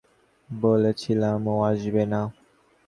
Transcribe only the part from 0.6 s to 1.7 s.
বলেছিলাম, ও